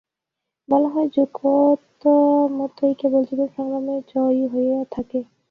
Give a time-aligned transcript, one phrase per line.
[0.69, 5.19] বলা হয়, যোগ্যতমই কেবল জীবনসংগ্রামে জয়ী হইয়া থাকে।